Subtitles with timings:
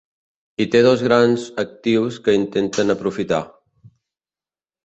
[0.63, 3.41] I té dos grans actius que intenten aprofitar.